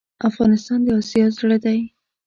[0.29, 1.79] افغانستان دا اسیا زړه ډی